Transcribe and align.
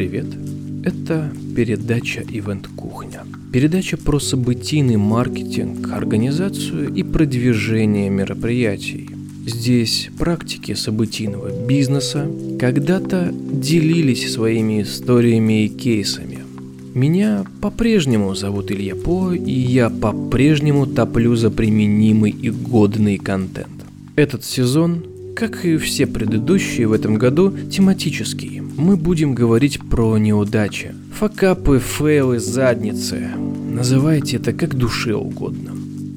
привет! 0.00 0.28
Это 0.82 1.30
передача 1.54 2.24
«Ивент 2.26 2.68
Кухня». 2.68 3.26
Передача 3.52 3.98
про 3.98 4.18
событийный 4.18 4.96
маркетинг, 4.96 5.92
организацию 5.92 6.90
и 6.94 7.02
продвижение 7.02 8.08
мероприятий. 8.08 9.10
Здесь 9.44 10.08
практики 10.18 10.72
событийного 10.72 11.50
бизнеса 11.66 12.30
когда-то 12.58 13.30
делились 13.30 14.32
своими 14.32 14.80
историями 14.80 15.66
и 15.66 15.68
кейсами. 15.68 16.38
Меня 16.94 17.44
по-прежнему 17.60 18.34
зовут 18.34 18.70
Илья 18.70 18.96
По, 18.96 19.34
и 19.34 19.52
я 19.52 19.90
по-прежнему 19.90 20.86
топлю 20.86 21.36
за 21.36 21.50
применимый 21.50 22.30
и 22.30 22.48
годный 22.48 23.18
контент. 23.18 23.84
Этот 24.16 24.46
сезон 24.46 25.04
как 25.40 25.64
и 25.64 25.78
все 25.78 26.06
предыдущие 26.06 26.86
в 26.86 26.92
этом 26.92 27.14
году, 27.14 27.54
тематический. 27.70 28.59
Мы 28.80 28.96
будем 28.96 29.34
говорить 29.34 29.78
про 29.78 30.16
неудачи, 30.16 30.94
факапы, 31.12 31.78
фейлы, 31.78 32.38
задницы. 32.38 33.28
Называйте 33.68 34.38
это 34.38 34.54
как 34.54 34.74
душе 34.74 35.14
угодно. 35.14 35.72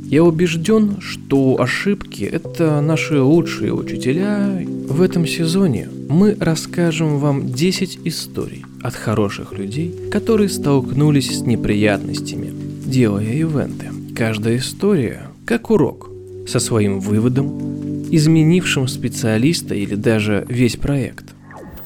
Я 0.06 0.24
убежден, 0.24 1.02
что 1.02 1.60
ошибки– 1.60 2.24
это 2.32 2.80
наши 2.80 3.20
лучшие 3.20 3.74
учителя. 3.74 4.66
В 4.88 5.02
этом 5.02 5.28
сезоне 5.28 5.90
мы 6.08 6.38
расскажем 6.40 7.20
вам 7.20 7.52
10 7.52 8.00
историй 8.06 8.64
от 8.82 8.96
хороших 8.96 9.52
людей, 9.52 9.94
которые 10.10 10.48
столкнулись 10.48 11.40
с 11.40 11.42
неприятностями, 11.42 12.54
делая 12.86 13.34
ивенты. 13.34 13.88
Каждая 14.16 14.56
история 14.60 15.24
как 15.46 15.70
урок, 15.70 16.10
со 16.48 16.60
своим 16.62 17.02
выводом, 17.02 18.06
изменившим 18.10 18.88
специалиста 18.88 19.76
или 19.76 19.96
даже 19.96 20.46
весь 20.48 20.78
проект. 20.78 21.33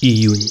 Июнь. 0.00 0.50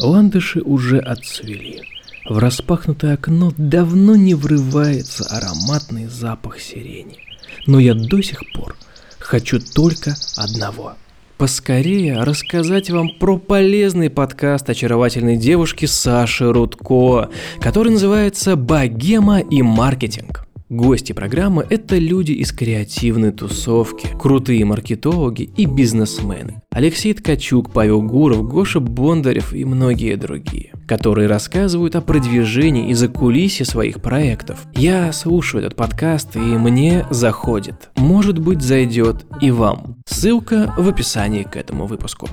Ландыши 0.00 0.62
уже 0.62 0.98
отцвели. 0.98 1.82
В 2.28 2.38
распахнутое 2.38 3.14
окно 3.14 3.52
давно 3.56 4.16
не 4.16 4.34
врывается 4.34 5.24
ароматный 5.24 6.06
запах 6.06 6.60
сирени. 6.60 7.18
Но 7.66 7.78
я 7.78 7.94
до 7.94 8.22
сих 8.22 8.40
пор 8.52 8.76
хочу 9.18 9.58
только 9.58 10.14
одного– 10.36 10.94
поскорее 11.40 12.22
рассказать 12.22 12.90
вам 12.90 13.12
про 13.18 13.38
полезный 13.38 14.10
подкаст 14.10 14.68
очаровательной 14.68 15.38
девушки 15.38 15.86
Саши 15.86 16.52
Рудко, 16.52 17.30
который 17.62 17.92
называется 17.92 18.56
«Богема 18.56 19.40
и 19.40 19.62
маркетинг». 19.62 20.46
Гости 20.68 21.14
программы– 21.14 21.66
это 21.70 21.96
люди 21.96 22.32
из 22.32 22.52
креативной 22.52 23.32
тусовки, 23.32 24.06
крутые 24.20 24.66
маркетологи 24.66 25.50
и 25.56 25.64
бизнесмены. 25.64 26.60
Алексей 26.70 27.14
Ткачук, 27.14 27.72
Павел 27.72 28.02
Гуров, 28.02 28.46
Гоша 28.46 28.78
Бондарев 28.78 29.54
и 29.54 29.64
многие 29.64 30.16
другие, 30.16 30.72
которые 30.90 31.28
рассказывают 31.28 31.94
о 31.94 32.00
продвижении 32.00 32.90
и 32.90 32.94
закулисье 32.94 33.64
своих 33.64 34.02
проектов. 34.02 34.66
Я 34.74 35.12
слушаю 35.12 35.62
этот 35.62 35.76
подкаст 35.76 36.34
и 36.34 36.40
мне 36.40 37.06
заходит. 37.10 37.90
Может 37.94 38.40
быть 38.40 38.60
зайдет 38.60 39.24
и 39.40 39.52
вам. 39.52 39.98
Ссылка 40.04 40.74
в 40.76 40.88
описании 40.88 41.44
к 41.44 41.54
этому 41.54 41.86
выпуску. 41.86 42.28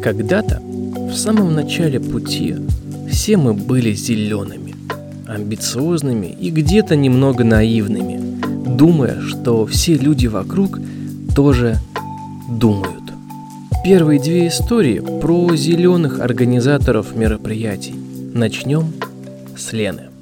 Когда-то, 0.00 0.62
в 0.62 1.12
самом 1.14 1.52
начале 1.52 1.98
пути, 1.98 2.54
все 3.10 3.36
мы 3.36 3.54
были 3.54 3.92
зелеными 3.92 4.76
амбициозными 5.26 6.26
и 6.26 6.50
где-то 6.50 6.94
немного 6.94 7.42
наивными, 7.42 8.20
думая, 8.76 9.20
что 9.20 9.66
все 9.66 9.96
люди 9.96 10.28
вокруг 10.28 10.78
тоже 11.34 11.80
думают. 12.48 13.01
Первые 13.84 14.20
две 14.20 14.46
истории 14.46 15.00
про 15.20 15.56
зеленых 15.56 16.20
организаторов 16.20 17.16
мероприятий. 17.16 17.94
Начнем 18.32 18.92
с 19.56 19.72
Лены 19.72 20.12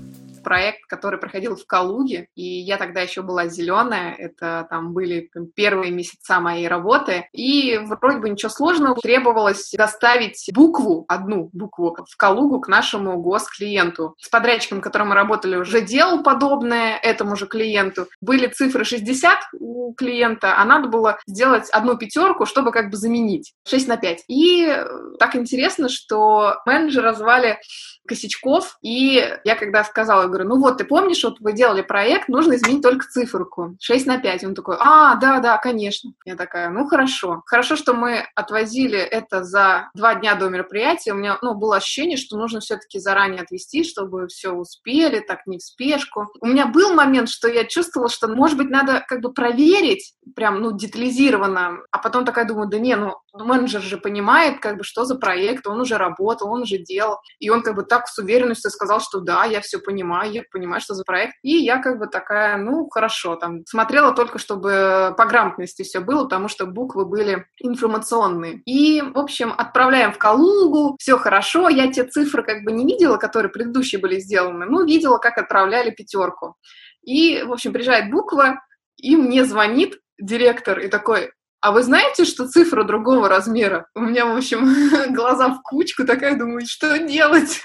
проект, 0.42 0.79
который 0.90 1.18
проходил 1.18 1.56
в 1.56 1.64
Калуге, 1.66 2.26
и 2.34 2.42
я 2.42 2.76
тогда 2.76 3.00
еще 3.00 3.22
была 3.22 3.46
зеленая, 3.46 4.14
это 4.14 4.66
там 4.68 4.92
были 4.92 5.30
первые 5.54 5.92
месяца 5.92 6.40
моей 6.40 6.68
работы, 6.68 7.28
и 7.32 7.78
вроде 7.78 8.18
бы 8.18 8.28
ничего 8.28 8.50
сложного, 8.50 8.96
требовалось 8.96 9.70
доставить 9.72 10.50
букву, 10.52 11.04
одну 11.08 11.48
букву, 11.52 11.96
в 12.08 12.16
Калугу 12.16 12.60
к 12.60 12.68
нашему 12.68 13.20
госклиенту. 13.20 14.14
С 14.18 14.28
подрядчиком, 14.28 14.80
которым 14.80 15.10
мы 15.10 15.14
работали, 15.14 15.56
уже 15.56 15.80
делал 15.80 16.22
подобное 16.22 16.96
этому 16.96 17.36
же 17.36 17.46
клиенту. 17.46 18.08
Были 18.20 18.48
цифры 18.48 18.84
60 18.84 19.38
у 19.58 19.94
клиента, 19.94 20.58
а 20.58 20.64
надо 20.64 20.88
было 20.88 21.18
сделать 21.26 21.70
одну 21.70 21.96
пятерку, 21.96 22.46
чтобы 22.46 22.72
как 22.72 22.90
бы 22.90 22.96
заменить. 22.96 23.52
6 23.68 23.88
на 23.88 23.96
5. 23.96 24.24
И 24.28 24.84
так 25.18 25.36
интересно, 25.36 25.88
что 25.88 26.56
менеджера 26.66 27.12
звали 27.12 27.58
косячков, 28.06 28.78
и 28.82 29.36
я 29.44 29.54
когда 29.54 29.84
сказала, 29.84 30.26
говорю, 30.26 30.48
ну 30.48 30.60
вот, 30.60 30.79
ты 30.80 30.86
помнишь, 30.86 31.22
вот 31.24 31.40
вы 31.40 31.52
делали 31.52 31.82
проект, 31.82 32.28
нужно 32.28 32.54
изменить 32.54 32.82
только 32.82 33.06
циферку, 33.06 33.76
6 33.80 34.06
на 34.06 34.16
5. 34.16 34.44
Он 34.44 34.54
такой, 34.54 34.76
а, 34.80 35.16
да, 35.16 35.38
да, 35.40 35.58
конечно. 35.58 36.12
Я 36.24 36.36
такая, 36.36 36.70
ну 36.70 36.86
хорошо. 36.86 37.42
Хорошо, 37.44 37.76
что 37.76 37.92
мы 37.92 38.26
отвозили 38.34 38.98
это 38.98 39.44
за 39.44 39.90
два 39.94 40.14
дня 40.14 40.36
до 40.36 40.48
мероприятия. 40.48 41.12
У 41.12 41.16
меня, 41.16 41.36
ну, 41.42 41.52
было 41.52 41.76
ощущение, 41.76 42.16
что 42.16 42.38
нужно 42.38 42.60
все-таки 42.60 42.98
заранее 42.98 43.42
отвезти, 43.42 43.84
чтобы 43.84 44.26
все 44.28 44.52
успели, 44.52 45.20
так 45.20 45.46
не 45.46 45.58
в 45.58 45.62
спешку. 45.62 46.28
У 46.40 46.46
меня 46.46 46.64
был 46.64 46.94
момент, 46.94 47.28
что 47.28 47.48
я 47.48 47.64
чувствовала, 47.64 48.08
что, 48.08 48.28
может 48.28 48.56
быть, 48.56 48.70
надо 48.70 49.04
как 49.06 49.20
бы 49.20 49.34
проверить, 49.34 50.14
прям, 50.34 50.62
ну, 50.62 50.72
детализированно, 50.72 51.80
а 51.90 51.98
потом 51.98 52.24
такая 52.24 52.46
думаю, 52.46 52.70
да 52.70 52.78
не, 52.78 52.96
ну, 52.96 53.16
менеджер 53.34 53.82
же 53.82 53.98
понимает, 53.98 54.60
как 54.60 54.78
бы, 54.78 54.84
что 54.84 55.04
за 55.04 55.16
проект, 55.16 55.66
он 55.66 55.80
уже 55.80 55.98
работал, 55.98 56.50
он 56.50 56.62
уже 56.62 56.78
делал, 56.78 57.18
и 57.38 57.50
он 57.50 57.62
как 57.62 57.74
бы 57.74 57.82
так 57.82 58.08
с 58.08 58.18
уверенностью 58.18 58.70
сказал, 58.70 59.00
что 59.00 59.20
да, 59.20 59.44
я 59.44 59.60
все 59.60 59.78
понимаю, 59.78 60.32
я 60.32 60.42
понимаю, 60.50 60.69
что 60.78 60.94
за 60.94 61.02
проект. 61.02 61.34
И 61.42 61.56
я 61.56 61.78
как 61.78 61.98
бы 61.98 62.06
такая, 62.06 62.56
ну, 62.56 62.88
хорошо, 62.88 63.34
там, 63.34 63.66
смотрела 63.66 64.12
только, 64.12 64.38
чтобы 64.38 65.14
по 65.16 65.24
грамотности 65.24 65.82
все 65.82 65.98
было, 65.98 66.24
потому 66.24 66.46
что 66.46 66.66
буквы 66.66 67.06
были 67.06 67.46
информационные. 67.58 68.62
И, 68.66 69.02
в 69.02 69.18
общем, 69.18 69.52
отправляем 69.56 70.12
в 70.12 70.18
Калугу, 70.18 70.96
все 71.00 71.18
хорошо, 71.18 71.68
я 71.68 71.90
те 71.90 72.04
цифры 72.04 72.44
как 72.44 72.62
бы 72.62 72.70
не 72.70 72.86
видела, 72.86 73.16
которые 73.16 73.50
предыдущие 73.50 74.00
были 74.00 74.20
сделаны, 74.20 74.66
но 74.66 74.84
видела, 74.84 75.18
как 75.18 75.38
отправляли 75.38 75.90
пятерку. 75.90 76.54
И, 77.02 77.42
в 77.42 77.52
общем, 77.52 77.72
приезжает 77.72 78.10
буква, 78.10 78.60
и 78.96 79.16
мне 79.16 79.44
звонит 79.44 79.98
директор 80.20 80.78
и 80.78 80.88
такой, 80.88 81.32
а 81.60 81.72
вы 81.72 81.82
знаете, 81.82 82.24
что 82.24 82.48
цифра 82.48 82.84
другого 82.84 83.28
размера? 83.28 83.86
У 83.94 84.00
меня, 84.00 84.24
в 84.24 84.36
общем, 84.36 85.12
глаза 85.14 85.48
в 85.48 85.60
кучку, 85.62 86.06
такая 86.06 86.38
думаю, 86.38 86.62
что 86.66 86.98
делать? 86.98 87.60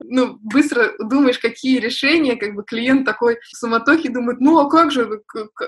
Ну, 0.00 0.38
быстро 0.42 0.92
думаешь, 0.98 1.38
какие 1.38 1.78
решения, 1.78 2.36
как 2.36 2.54
бы 2.54 2.64
клиент 2.64 3.04
такой 3.04 3.38
в 3.52 3.56
суматохе 3.56 4.10
думает, 4.10 4.40
ну, 4.40 4.58
а 4.58 4.68
как 4.68 4.90
же, 4.90 5.20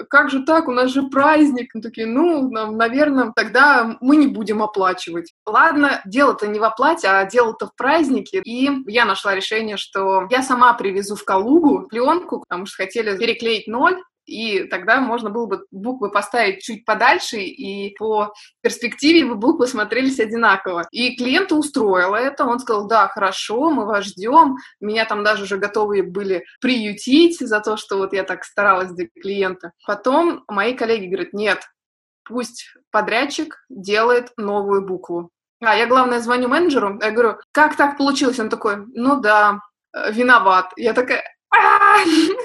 как 0.09 0.31
же 0.31 0.45
так, 0.45 0.69
у 0.69 0.73
нас 0.73 0.91
же 0.91 1.03
праздник. 1.05 1.71
Мы 1.75 1.81
такие, 1.81 2.07
ну, 2.07 2.51
наверное, 2.51 3.33
тогда 3.35 3.97
мы 4.01 4.17
не 4.17 4.27
будем 4.27 4.63
оплачивать. 4.63 5.33
Ладно, 5.47 6.01
дело-то 6.05 6.47
не 6.47 6.59
в 6.59 6.65
оплате, 6.65 7.09
а 7.09 7.25
дело-то 7.25 7.67
в 7.67 7.77
празднике. 7.77 8.43
И 8.45 8.71
я 8.87 9.05
нашла 9.05 9.35
решение, 9.35 9.77
что 9.77 10.27
я 10.31 10.43
сама 10.43 10.75
привезу 10.75 11.17
в 11.17 11.25
Калугу 11.25 11.87
пленку, 11.89 12.41
потому 12.41 12.67
что 12.67 12.83
хотели 12.83 13.17
переклеить 13.17 13.67
ноль, 13.67 14.01
и 14.31 14.65
тогда 14.65 15.01
можно 15.01 15.29
было 15.29 15.47
бы 15.47 15.67
буквы 15.73 16.11
поставить 16.11 16.63
чуть 16.63 16.85
подальше, 16.85 17.39
и 17.39 17.95
по 17.97 18.33
перспективе 18.63 19.27
бы 19.27 19.35
буквы 19.35 19.67
смотрелись 19.67 20.21
одинаково. 20.21 20.87
И 20.93 21.17
клиента 21.17 21.57
устроило 21.57 22.15
это, 22.17 22.45
он 22.45 22.61
сказал, 22.61 22.87
да, 22.87 23.09
хорошо, 23.09 23.71
мы 23.71 23.87
вас 23.87 24.05
ждем, 24.05 24.57
меня 24.81 25.05
там 25.05 25.25
даже 25.25 25.45
уже 25.45 25.59
готовы 25.59 26.03
были 26.03 26.45
приютить 26.61 27.39
за 27.41 27.61
то, 27.61 27.77
что 27.77 27.99
вот 27.99 28.13
я 28.13 28.23
так 28.23 28.45
старалась 28.45 28.93
для 28.93 29.09
клиента. 29.21 29.73
Потом 29.87 30.45
мои 30.49 30.75
коллеги 30.75 31.07
говорят, 31.07 31.33
нет, 31.33 31.69
пусть 32.25 32.73
подрядчик 32.93 33.57
делает 33.69 34.33
новую 34.37 34.87
букву. 34.87 35.31
А, 35.63 35.77
я, 35.77 35.87
главное, 35.87 36.21
звоню 36.21 36.49
менеджеру, 36.49 36.99
я 37.03 37.11
говорю, 37.11 37.37
как 37.53 37.77
так 37.77 37.99
получилось? 37.99 38.39
Он 38.39 38.49
такой, 38.49 38.77
ну 38.95 39.21
да, 39.21 39.61
э, 39.93 40.13
виноват. 40.13 40.73
Я 40.77 40.95
такая, 40.95 41.23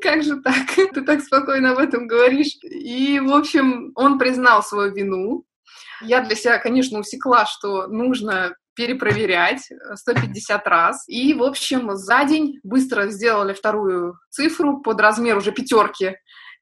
как 0.00 0.22
же 0.22 0.40
так? 0.40 0.54
Ты 0.94 1.02
так 1.02 1.20
спокойно 1.20 1.72
об 1.72 1.78
этом 1.78 2.06
говоришь. 2.06 2.56
И, 2.62 3.20
в 3.20 3.32
общем, 3.32 3.92
он 3.94 4.18
признал 4.18 4.62
свою 4.62 4.92
вину. 4.92 5.44
Я 6.02 6.22
для 6.22 6.34
себя, 6.34 6.58
конечно, 6.58 6.98
усекла, 6.98 7.46
что 7.46 7.86
нужно 7.86 8.54
перепроверять 8.74 9.68
150 9.94 10.66
раз. 10.66 11.04
И, 11.08 11.34
в 11.34 11.42
общем, 11.42 11.96
за 11.96 12.24
день 12.24 12.58
быстро 12.62 13.08
сделали 13.08 13.52
вторую 13.52 14.18
цифру 14.30 14.80
под 14.80 15.00
размер 15.00 15.36
уже 15.36 15.52
пятерки 15.52 16.16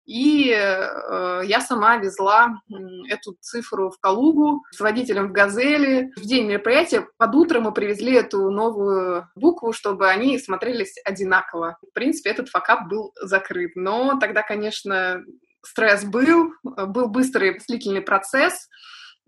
и 0.08 0.50
э, 0.50 1.42
я 1.44 1.60
сама 1.60 1.98
везла 1.98 2.62
эту 3.10 3.36
цифру 3.40 3.90
в 3.90 4.00
Калугу 4.00 4.64
с 4.70 4.80
водителем 4.80 5.28
в 5.28 5.32
«Газели». 5.32 6.10
В 6.16 6.22
день 6.22 6.46
мероприятия 6.46 7.06
под 7.18 7.34
утро 7.34 7.60
мы 7.60 7.72
привезли 7.72 8.14
эту 8.14 8.50
новую 8.50 9.28
букву, 9.36 9.74
чтобы 9.74 10.08
они 10.08 10.38
смотрелись 10.38 10.94
одинаково. 11.04 11.76
В 11.90 11.92
принципе, 11.92 12.30
этот 12.30 12.48
факап 12.48 12.88
был 12.88 13.12
закрыт. 13.20 13.72
Но 13.74 14.18
тогда, 14.18 14.42
конечно, 14.42 15.22
стресс 15.62 16.04
был, 16.04 16.54
был 16.62 17.08
быстрый 17.08 17.52
мыслительный 17.52 18.00
процесс— 18.00 18.70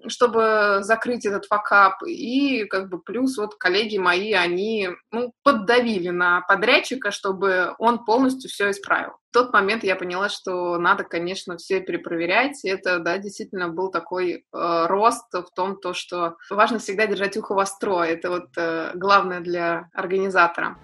чтобы 0.08 0.78
закрыть 0.82 1.26
этот 1.26 1.46
факап. 1.46 2.02
И 2.06 2.64
как 2.64 2.88
бы 2.88 3.00
плюс 3.00 3.36
вот 3.38 3.54
коллеги 3.54 3.98
мои, 3.98 4.32
они 4.32 4.90
ну, 5.10 5.32
поддавили 5.42 6.10
на 6.10 6.40
подрядчика, 6.42 7.10
чтобы 7.10 7.74
он 7.78 8.04
полностью 8.04 8.50
все 8.50 8.70
исправил. 8.70 9.12
В 9.30 9.32
тот 9.32 9.52
момент 9.52 9.84
я 9.84 9.94
поняла, 9.94 10.28
что 10.28 10.76
надо, 10.78 11.04
конечно, 11.04 11.56
все 11.56 11.80
перепроверять. 11.80 12.64
Это, 12.64 12.98
да, 12.98 13.18
действительно 13.18 13.68
был 13.68 13.90
такой 13.90 14.32
э, 14.32 14.86
рост 14.86 15.32
в 15.32 15.54
том, 15.54 15.76
то, 15.76 15.94
что 15.94 16.36
важно 16.50 16.78
всегда 16.80 17.06
держать 17.06 17.36
ухо 17.36 17.54
востро. 17.54 18.02
Это 18.02 18.30
вот 18.30 18.48
э, 18.56 18.90
главное 18.94 19.40
для 19.40 19.88
организатора. 19.94 20.76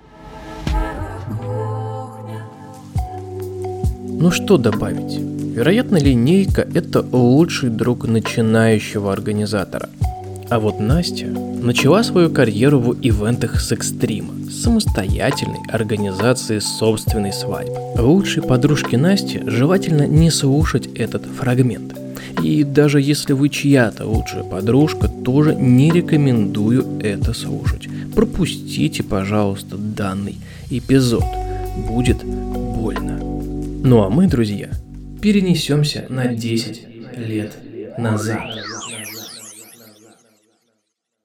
Ну 4.18 4.30
что 4.30 4.56
добавить? 4.56 5.45
Вероятно, 5.56 5.96
линейка– 5.96 6.68
это 6.74 7.00
лучший 7.00 7.70
друг 7.70 8.06
начинающего 8.06 9.10
организатора. 9.10 9.88
А 10.50 10.60
вот 10.60 10.80
Настя 10.80 11.28
начала 11.28 12.04
свою 12.04 12.28
карьеру 12.28 12.78
в 12.78 13.00
ивентах 13.00 13.58
с 13.58 13.72
экстрима, 13.72 14.34
самостоятельной 14.50 15.60
организации 15.70 16.58
собственной 16.58 17.32
свадьбы. 17.32 17.74
Лучшей 17.98 18.42
подружке 18.42 18.98
Насти 18.98 19.40
желательно 19.46 20.06
не 20.06 20.30
слушать 20.30 20.88
этот 20.88 21.24
фрагмент. 21.24 21.94
И 22.42 22.62
даже 22.62 23.00
если 23.00 23.32
вы 23.32 23.48
чья-то 23.48 24.04
лучшая 24.06 24.44
подружка, 24.44 25.08
тоже 25.08 25.54
не 25.54 25.90
рекомендую 25.90 27.00
это 27.00 27.32
слушать. 27.32 27.88
Пропустите, 28.14 29.02
пожалуйста, 29.02 29.78
данный 29.78 30.36
эпизод. 30.68 31.24
Будет 31.88 32.22
больно. 32.22 33.18
Ну 33.82 34.02
а 34.02 34.10
мы, 34.10 34.26
друзья, 34.26 34.68
перенесемся 35.26 36.06
на 36.08 36.28
10 36.28 37.18
лет 37.18 37.58
назад. 37.98 38.46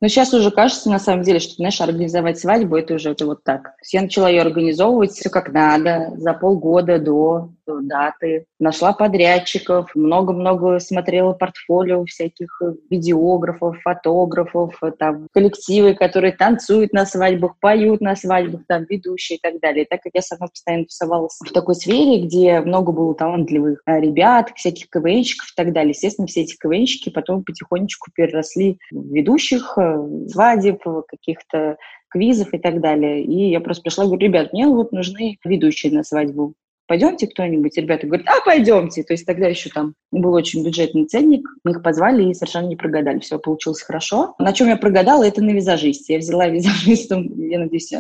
Но 0.02 0.08
сейчас 0.08 0.34
уже 0.34 0.50
кажется, 0.50 0.90
на 0.90 0.98
самом 0.98 1.22
деле, 1.22 1.38
что, 1.38 1.54
знаешь, 1.54 1.80
организовать 1.80 2.40
свадьбу, 2.40 2.78
это 2.78 2.96
уже 2.96 3.12
это 3.12 3.28
вот 3.28 3.44
так. 3.44 3.76
Я 3.92 4.02
начала 4.02 4.28
ее 4.28 4.42
организовывать 4.42 5.12
все 5.12 5.30
как 5.30 5.54
надо, 5.54 6.14
за 6.18 6.34
полгода 6.34 6.98
до 6.98 7.52
даты, 7.82 8.46
нашла 8.60 8.94
подрядчиков, 8.94 9.92
много-много 9.96 10.80
смотрела 10.80 11.34
портфолио 11.34 12.06
всяких 12.06 12.62
видеографов, 12.90 13.78
фотографов, 13.82 14.80
там, 15.00 15.28
коллективы, 15.32 15.94
которые 15.94 16.34
танцуют 16.34 16.94
на 16.94 17.06
свадьбах, 17.06 17.58
поют 17.60 18.02
на 18.02 18.16
свадьбах, 18.16 18.62
там, 18.68 18.86
ведущие 18.90 19.38
и 19.38 19.42
так 19.42 19.60
далее. 19.60 19.86
Так 19.90 20.02
как 20.02 20.12
я 20.14 20.22
сама 20.22 20.48
постоянно 20.48 20.86
тусовалась 20.86 21.38
в 21.40 21.52
такой 21.52 21.76
сфере, 21.76 22.26
где 22.26 22.62
много 22.62 22.92
было 22.92 23.16
талантливых 23.16 23.82
э, 23.86 24.00
ребят, 24.00 24.52
всяких 24.56 24.90
КВНщиков 24.90 25.50
и 25.50 25.56
так 25.56 25.74
далее, 25.74 25.92
естественно, 25.92 26.28
все 26.28 26.42
эти 26.42 26.58
КВНщики 26.58 27.10
потом 27.10 27.44
потихонечку 27.44 28.12
переросли 28.14 28.80
в 28.92 29.14
ведущих 29.14 29.78
э, 29.78 30.28
свадеб, 30.28 30.84
каких-то 31.08 31.78
квизов 32.12 32.54
и 32.54 32.58
так 32.58 32.82
далее. 32.82 33.24
И 33.24 33.50
я 33.50 33.60
просто 33.62 33.84
пришла 33.84 34.04
и 34.04 34.08
говорю, 34.08 34.28
ребят, 34.28 34.54
мне 34.54 34.68
вот 34.68 34.92
нужны 34.92 35.38
ведущие 35.44 35.92
на 35.92 36.04
свадьбу 36.04 36.54
пойдемте 36.92 37.26
кто-нибудь, 37.26 37.78
ребята 37.78 38.06
говорят, 38.06 38.28
а, 38.28 38.42
пойдемте. 38.44 39.04
То 39.04 39.14
есть 39.14 39.26
тогда 39.26 39.48
еще 39.48 39.70
там 39.70 39.96
был 40.12 40.34
очень 40.34 40.62
бюджетный 40.62 41.06
ценник, 41.06 41.48
мы 41.64 41.72
их 41.72 41.82
позвали 41.82 42.30
и 42.30 42.34
совершенно 42.34 42.68
не 42.68 42.76
прогадали. 42.76 43.20
Все 43.20 43.40
получилось 43.40 43.82
хорошо. 43.82 44.36
На 44.40 44.52
чем 44.52 44.68
я 44.68 44.76
прогадала, 44.76 45.24
это 45.24 45.42
на 45.42 45.52
визажисте. 45.52 46.16
Я 46.16 46.20
взяла 46.20 46.48
визажистом, 46.50 47.32
я 47.40 47.60
надеюсь, 47.60 47.94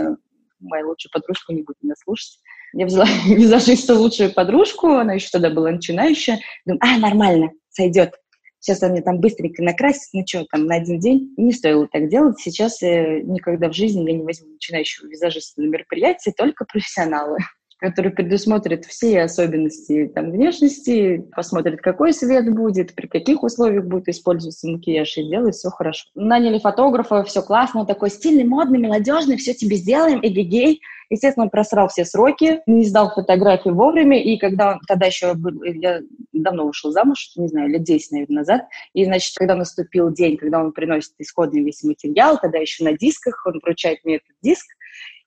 моя 0.59 0.85
лучшая 0.85 1.09
подружка 1.13 1.53
не 1.53 1.61
будет 1.61 1.77
меня 1.81 1.93
слушать. 2.03 2.39
Я 2.73 2.85
взяла 2.85 3.05
визажиста 3.25 3.95
лучшую 3.95 4.33
подружку, 4.33 4.87
она 4.87 5.13
еще 5.13 5.29
тогда 5.31 5.51
была 5.51 5.71
начинающая. 5.71 6.41
Думаю, 6.65 6.81
а, 6.83 6.97
нормально, 6.97 7.51
сойдет. 7.69 8.15
Сейчас 8.59 8.83
она 8.83 8.91
мне 8.91 9.01
там 9.01 9.21
быстренько 9.21 9.63
накрасит, 9.63 10.09
ну 10.11 10.25
что, 10.27 10.45
там 10.51 10.65
на 10.65 10.75
один 10.75 10.99
день. 10.99 11.33
Не 11.37 11.53
стоило 11.53 11.87
так 11.87 12.09
делать. 12.09 12.39
Сейчас 12.41 12.83
э, 12.83 13.21
никогда 13.21 13.69
в 13.69 13.73
жизни 13.73 14.03
я 14.11 14.17
не 14.17 14.23
возьму 14.25 14.49
начинающего 14.49 15.07
визажиста 15.07 15.61
на 15.61 15.67
мероприятие, 15.67 16.33
только 16.37 16.65
профессионалы 16.65 17.37
который 17.81 18.11
предусмотрит 18.11 18.85
все 18.85 19.23
особенности 19.23 20.09
там, 20.13 20.29
внешности, 20.29 21.25
посмотрит, 21.35 21.81
какой 21.81 22.13
свет 22.13 22.53
будет, 22.53 22.93
при 22.93 23.07
каких 23.07 23.41
условиях 23.41 23.85
будет 23.85 24.07
использоваться 24.07 24.69
макияж, 24.69 25.17
и 25.17 25.27
делает 25.27 25.55
все 25.55 25.69
хорошо. 25.69 26.07
Наняли 26.13 26.59
фотографа, 26.59 27.23
все 27.23 27.41
классно, 27.41 27.87
такой 27.87 28.11
стильный, 28.11 28.43
модный, 28.43 28.77
молодежный, 28.77 29.37
все 29.37 29.55
тебе 29.55 29.77
сделаем, 29.77 30.19
эгегей. 30.21 30.81
Естественно, 31.09 31.45
он 31.45 31.49
просрал 31.49 31.87
все 31.89 32.05
сроки, 32.05 32.61
не 32.67 32.85
сдал 32.85 33.09
фотографии 33.09 33.69
вовремя, 33.69 34.21
и 34.21 34.37
когда 34.37 34.73
он, 34.73 34.79
тогда 34.87 35.07
еще 35.07 35.33
был, 35.33 35.63
я 35.63 36.01
давно 36.31 36.67
вышел 36.67 36.91
замуж, 36.91 37.31
не 37.35 37.47
знаю, 37.47 37.67
лет 37.67 37.83
10, 37.83 38.11
наверное, 38.11 38.37
назад, 38.37 38.61
и, 38.93 39.03
значит, 39.03 39.35
когда 39.35 39.55
наступил 39.55 40.13
день, 40.13 40.37
когда 40.37 40.59
он 40.59 40.71
приносит 40.71 41.11
исходный 41.17 41.63
весь 41.63 41.83
материал, 41.83 42.37
тогда 42.39 42.59
еще 42.59 42.85
на 42.85 42.93
дисках, 42.93 43.43
он 43.45 43.59
вручает 43.61 44.05
мне 44.05 44.17
этот 44.17 44.35
диск, 44.41 44.67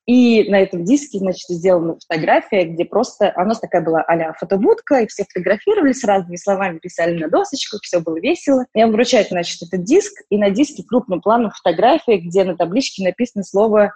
и 0.06 0.50
на 0.50 0.60
этом 0.60 0.84
диске, 0.84 1.18
значит, 1.18 1.48
сделана 1.48 1.96
фотография, 1.98 2.64
где 2.64 2.84
просто... 2.84 3.32
А 3.34 3.44
нас 3.44 3.60
такая 3.60 3.82
была 3.82 4.02
а 4.02 4.32
фотобудка, 4.34 5.00
и 5.00 5.06
все 5.06 5.24
фотографировались 5.24 6.04
разными 6.04 6.36
словами, 6.36 6.78
писали 6.78 7.18
на 7.18 7.28
досочках, 7.28 7.80
все 7.82 8.00
было 8.00 8.20
весело. 8.20 8.66
Я 8.74 8.86
вручаю, 8.86 9.24
значит, 9.28 9.62
этот 9.62 9.84
диск, 9.84 10.12
и 10.28 10.36
на 10.36 10.50
диске 10.50 10.84
крупным 10.86 11.22
планом 11.22 11.50
фотография, 11.50 12.18
где 12.18 12.44
на 12.44 12.56
табличке 12.56 13.02
написано 13.02 13.44
слово 13.44 13.94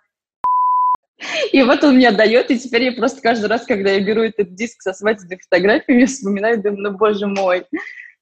и 1.52 1.62
вот 1.62 1.82
он 1.82 1.96
мне 1.96 2.12
дает, 2.12 2.50
и 2.50 2.58
теперь 2.58 2.84
я 2.84 2.92
просто 2.92 3.20
каждый 3.20 3.46
раз, 3.46 3.64
когда 3.64 3.90
я 3.90 4.00
беру 4.00 4.22
этот 4.22 4.54
диск 4.54 4.80
со 4.82 4.92
свадебной 4.92 5.38
фотографиями, 5.38 6.04
вспоминаю, 6.04 6.62
думаю, 6.62 6.92
ну, 6.92 6.96
боже 6.96 7.26
мой, 7.26 7.66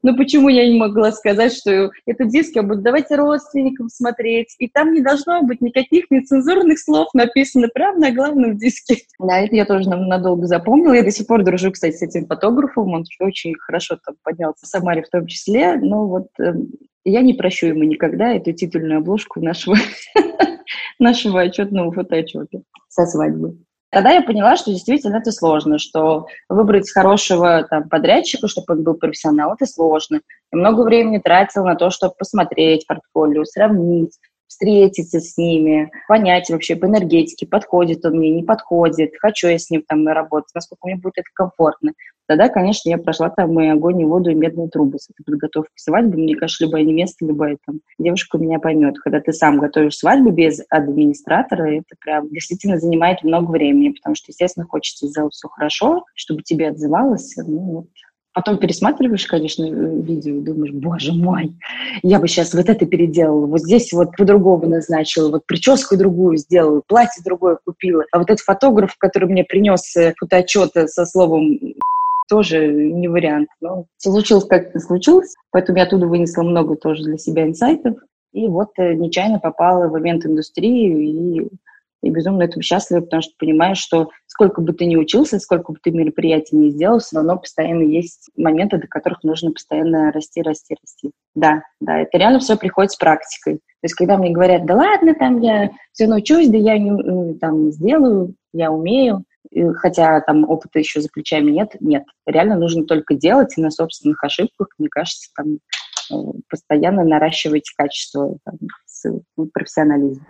ну 0.06 0.16
почему 0.16 0.48
я 0.48 0.68
не 0.68 0.78
могла 0.78 1.10
сказать, 1.10 1.52
что 1.52 1.90
этот 2.06 2.28
диск 2.28 2.54
я 2.54 2.62
буду 2.62 2.80
давать 2.80 3.10
родственникам 3.10 3.88
смотреть, 3.88 4.54
и 4.60 4.68
там 4.68 4.92
не 4.92 5.00
должно 5.00 5.42
быть 5.42 5.60
никаких 5.60 6.12
нецензурных 6.12 6.78
слов 6.78 7.08
написано 7.12 7.66
прямо 7.74 7.98
на 7.98 8.12
главном 8.12 8.56
диске. 8.56 8.98
Да, 9.18 9.40
это 9.40 9.56
я 9.56 9.64
тоже 9.64 9.90
надолго 9.90 10.46
запомнила. 10.46 10.92
Я 10.92 11.02
до 11.02 11.10
сих 11.10 11.26
пор 11.26 11.42
дружу, 11.42 11.72
кстати, 11.72 11.96
с 11.96 12.02
этим 12.02 12.28
фотографом, 12.28 12.94
он 12.94 13.04
очень 13.18 13.56
хорошо 13.56 13.98
там 14.04 14.14
поднялся 14.22 14.64
в 14.64 14.68
Самаре 14.68 15.02
в 15.02 15.08
том 15.08 15.26
числе, 15.26 15.74
но 15.74 16.06
вот 16.06 16.28
э, 16.38 16.52
я 17.04 17.22
не 17.22 17.34
прощу 17.34 17.66
ему 17.66 17.82
никогда 17.82 18.32
эту 18.32 18.52
титульную 18.52 18.98
обложку 18.98 19.40
нашего, 19.40 19.74
нашего 21.00 21.40
отчетного 21.40 21.90
фотоотчета 21.90 22.62
со 22.88 23.06
свадьбы. 23.06 23.58
Тогда 23.90 24.10
я 24.10 24.22
поняла, 24.22 24.56
что 24.56 24.72
действительно 24.72 25.16
это 25.16 25.30
сложно, 25.30 25.78
что 25.78 26.26
выбрать 26.48 26.90
хорошего 26.90 27.62
там, 27.70 27.88
подрядчика, 27.88 28.48
чтобы 28.48 28.74
он 28.74 28.82
был 28.82 28.94
профессионал, 28.94 29.54
это 29.54 29.66
сложно. 29.66 30.20
Я 30.52 30.58
много 30.58 30.82
времени 30.82 31.18
тратила 31.18 31.64
на 31.64 31.76
то, 31.76 31.90
чтобы 31.90 32.14
посмотреть 32.18 32.86
портфолио, 32.86 33.44
сравнить, 33.44 34.18
встретиться 34.46 35.20
с 35.20 35.36
ними, 35.36 35.90
понять 36.08 36.50
вообще 36.50 36.76
по 36.76 36.86
энергетике, 36.86 37.46
подходит 37.46 38.04
он 38.04 38.18
мне, 38.18 38.30
не 38.30 38.42
подходит, 38.42 39.12
хочу 39.20 39.48
я 39.48 39.58
с 39.58 39.70
ним 39.70 39.82
там 39.86 40.06
работать, 40.06 40.54
насколько 40.54 40.86
мне 40.86 40.96
будет 40.96 41.18
это 41.18 41.28
комфортно. 41.34 41.92
Тогда, 42.28 42.48
конечно, 42.48 42.88
я 42.90 42.98
прошла 42.98 43.30
там 43.30 43.58
и 43.60 43.68
огонь, 43.68 44.00
и 44.00 44.04
воду, 44.04 44.30
и 44.30 44.34
медные 44.34 44.68
трубы 44.68 44.98
с 44.98 45.08
этой 45.10 45.22
подготовкой 45.24 45.70
к 45.74 45.78
свадьбе. 45.78 46.18
Мне 46.18 46.34
кажется, 46.34 46.64
любая 46.64 46.82
невеста, 46.82 47.24
любая 47.24 47.56
там 47.64 47.80
девушка 47.98 48.38
меня 48.38 48.58
поймет. 48.58 48.98
Когда 48.98 49.20
ты 49.20 49.32
сам 49.32 49.58
готовишь 49.58 49.98
свадьбу 49.98 50.30
без 50.30 50.60
администратора, 50.68 51.78
это 51.78 51.94
прям 52.00 52.28
действительно 52.30 52.78
занимает 52.78 53.22
много 53.22 53.52
времени, 53.52 53.90
потому 53.90 54.16
что, 54.16 54.32
естественно, 54.32 54.66
хочется 54.66 55.06
сделать 55.06 55.34
все 55.34 55.48
хорошо, 55.48 56.04
чтобы 56.14 56.42
тебе 56.42 56.68
отзывалось. 56.68 57.36
Ну, 57.36 57.58
вот 57.58 57.86
Потом 58.36 58.58
пересматриваешь, 58.58 59.26
конечно, 59.26 59.64
э, 59.64 60.02
видео 60.02 60.36
и 60.36 60.40
думаешь, 60.42 60.74
боже 60.74 61.14
мой, 61.14 61.54
я 62.02 62.20
бы 62.20 62.28
сейчас 62.28 62.52
вот 62.52 62.68
это 62.68 62.84
переделала, 62.84 63.46
вот 63.46 63.60
здесь 63.60 63.90
вот 63.94 64.14
по-другому 64.14 64.66
назначила, 64.66 65.30
вот 65.30 65.46
прическу 65.46 65.96
другую 65.96 66.36
сделала, 66.36 66.82
платье 66.86 67.22
другое 67.24 67.58
купила. 67.64 68.04
А 68.12 68.18
вот 68.18 68.28
этот 68.28 68.40
фотограф, 68.40 68.94
который 68.98 69.26
мне 69.26 69.42
принес 69.42 69.96
э, 69.96 70.12
фотоотчет 70.18 70.72
со 70.84 71.06
словом 71.06 71.58
тоже 72.28 72.68
не 72.68 73.08
вариант. 73.08 73.48
Но 73.62 73.86
случилось 73.96 74.44
как 74.44 74.78
случилось, 74.82 75.34
поэтому 75.50 75.78
я 75.78 75.84
оттуда 75.84 76.06
вынесла 76.06 76.42
много 76.42 76.76
тоже 76.76 77.04
для 77.04 77.16
себя 77.16 77.46
инсайтов. 77.46 77.96
И 78.34 78.48
вот 78.48 78.68
э, 78.76 78.92
нечаянно 78.92 79.38
попала 79.38 79.88
в 79.88 79.98
ивент-индустрию 79.98 81.00
и 81.00 81.48
и 82.06 82.10
безумно 82.10 82.42
этому 82.42 82.62
счастлива, 82.62 83.00
потому 83.00 83.22
что 83.22 83.32
понимаешь, 83.38 83.78
что 83.78 84.10
сколько 84.26 84.60
бы 84.60 84.72
ты 84.72 84.86
ни 84.86 84.96
учился, 84.96 85.38
сколько 85.38 85.72
бы 85.72 85.78
ты 85.82 85.90
мероприятий 85.90 86.56
не 86.56 86.70
сделал, 86.70 86.98
все 86.98 87.16
равно 87.16 87.38
постоянно 87.38 87.82
есть 87.82 88.30
моменты, 88.36 88.78
до 88.78 88.86
которых 88.86 89.24
нужно 89.24 89.52
постоянно 89.52 90.12
расти, 90.12 90.42
расти, 90.42 90.76
расти. 90.80 91.10
Да, 91.34 91.62
да, 91.80 92.00
это 92.00 92.18
реально 92.18 92.38
все 92.38 92.56
приходит 92.56 92.92
с 92.92 92.96
практикой. 92.96 93.54
То 93.56 93.84
есть, 93.84 93.94
когда 93.94 94.16
мне 94.16 94.30
говорят, 94.30 94.66
да 94.66 94.74
ладно, 94.74 95.14
там 95.14 95.40
я 95.40 95.70
все 95.92 96.06
научусь, 96.06 96.48
да 96.48 96.56
я 96.58 96.78
не, 96.78 96.90
э, 96.90 97.34
там 97.38 97.70
сделаю, 97.70 98.34
я 98.52 98.70
умею, 98.70 99.24
хотя 99.76 100.20
там 100.20 100.48
опыта 100.48 100.78
еще 100.78 101.00
за 101.00 101.08
плечами 101.12 101.50
нет, 101.50 101.76
нет. 101.80 102.04
Реально 102.26 102.56
нужно 102.56 102.84
только 102.84 103.14
делать 103.14 103.56
и 103.56 103.62
на 103.62 103.70
собственных 103.70 104.22
ошибках, 104.22 104.68
мне 104.78 104.88
кажется, 104.88 105.30
там 105.36 105.58
э, 106.10 106.32
постоянно 106.48 107.04
наращивать 107.04 107.70
качество, 107.76 108.38
там, 108.44 109.48
профессионализм. 109.52 110.24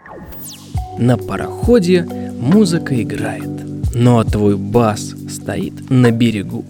На 0.98 1.18
пароходе 1.18 2.06
музыка 2.38 3.00
играет, 3.02 3.50
но 3.94 4.24
твой 4.24 4.56
бас 4.56 5.14
стоит 5.28 5.90
на 5.90 6.10
берегу. 6.10 6.64